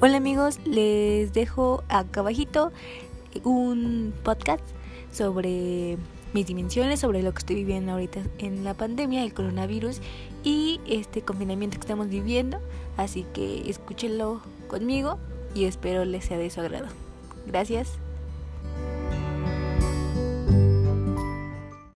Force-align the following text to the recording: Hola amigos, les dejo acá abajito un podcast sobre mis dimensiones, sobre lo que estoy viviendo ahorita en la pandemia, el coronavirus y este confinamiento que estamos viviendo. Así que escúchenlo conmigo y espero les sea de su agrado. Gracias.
Hola 0.00 0.18
amigos, 0.18 0.60
les 0.64 1.32
dejo 1.32 1.82
acá 1.88 2.20
abajito 2.20 2.70
un 3.42 4.14
podcast 4.22 4.62
sobre 5.10 5.98
mis 6.32 6.46
dimensiones, 6.46 7.00
sobre 7.00 7.20
lo 7.24 7.32
que 7.32 7.38
estoy 7.38 7.56
viviendo 7.56 7.90
ahorita 7.90 8.20
en 8.38 8.62
la 8.62 8.74
pandemia, 8.74 9.24
el 9.24 9.34
coronavirus 9.34 10.00
y 10.44 10.80
este 10.86 11.22
confinamiento 11.22 11.78
que 11.78 11.80
estamos 11.80 12.08
viviendo. 12.08 12.60
Así 12.96 13.26
que 13.34 13.68
escúchenlo 13.68 14.40
conmigo 14.68 15.18
y 15.52 15.64
espero 15.64 16.04
les 16.04 16.26
sea 16.26 16.38
de 16.38 16.50
su 16.50 16.60
agrado. 16.60 16.86
Gracias. 17.48 17.98